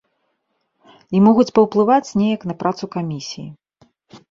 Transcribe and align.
І 1.17 1.21
могуць 1.25 1.53
паўплываць 1.59 2.15
неяк 2.23 2.41
на 2.55 2.59
працу 2.65 2.83
камісіі. 2.99 3.49